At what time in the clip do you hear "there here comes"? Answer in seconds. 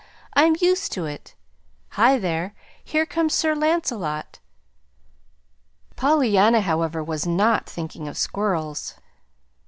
2.17-3.35